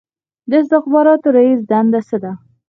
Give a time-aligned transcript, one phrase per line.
[0.49, 2.31] د استخباراتو رییس دنده څه ده؟